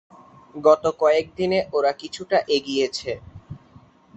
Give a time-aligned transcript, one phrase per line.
[0.57, 3.11] গত কয়েক দিনে ওরা কিছুটা এগিয়েছে।